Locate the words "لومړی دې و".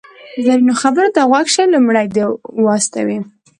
1.73-2.67